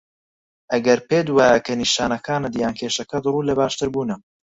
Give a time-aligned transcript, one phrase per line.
[0.71, 4.15] ئەگەر پێت وایه که نیشانەکانت یان کێشەکەت ڕوو له باشتربوونه